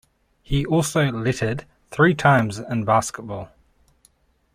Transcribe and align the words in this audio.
He 0.41 0.65
also 0.65 1.11
lettered 1.11 1.65
three 1.91 2.15
times 2.15 2.57
in 2.57 2.85
basketball. 2.85 3.51